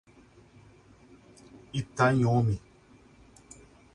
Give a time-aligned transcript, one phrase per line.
[1.81, 2.55] Itanhomi